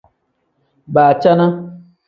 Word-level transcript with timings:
Baacana. 0.93 1.47